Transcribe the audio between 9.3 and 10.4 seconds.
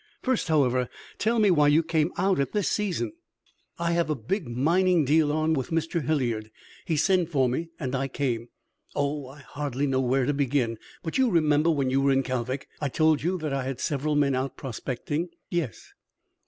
hardly know where to